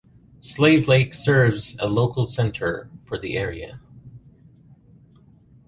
[0.39, 3.79] Slave Lake serves a local centre for the area.